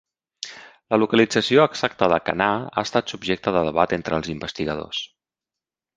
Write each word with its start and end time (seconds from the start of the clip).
La 0.93 0.97
localització 1.01 1.67
exacta 1.71 2.09
de 2.13 2.19
Canà 2.29 2.49
ha 2.81 2.87
estat 2.89 3.15
subjecte 3.15 3.53
de 3.59 3.65
debat 3.69 3.95
entre 3.99 4.19
els 4.21 4.35
investigadors. 4.37 5.07